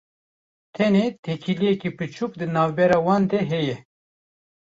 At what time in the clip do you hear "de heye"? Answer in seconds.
3.29-3.77